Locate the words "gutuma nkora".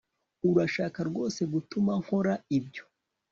1.53-2.33